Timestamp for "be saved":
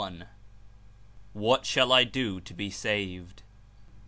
2.55-3.43